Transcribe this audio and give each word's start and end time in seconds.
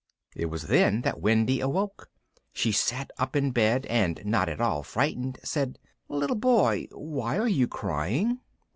It 0.35 0.47
was 0.47 0.63
then 0.63 1.01
that 1.03 1.21
Wendy 1.21 1.59
awoke. 1.59 2.09
She 2.53 2.71
sat 2.71 3.11
right 3.19 3.23
up 3.27 3.35
in 3.35 3.51
bed, 3.51 3.85
and, 3.85 4.19
not 4.25 4.49
at 4.49 4.59
all 4.59 4.81
frightened, 4.81 5.37
said: 5.43 5.77
"Little 6.09 6.35
boy, 6.35 6.87
why 6.91 7.37
are 7.37 7.47
you 7.47 7.67
crying?" 7.67 8.39